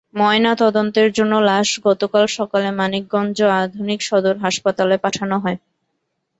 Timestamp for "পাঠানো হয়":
5.03-5.57